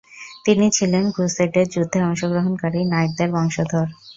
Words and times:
তিনি 0.45 0.65
ছিলেন 0.77 1.03
ক্রুসেডের 1.15 1.67
যুদ্ধে 1.73 1.99
অংশগ্রহণকারী 2.07 2.79
নাইটদের 2.91 3.29
বংশধর। 3.35 3.87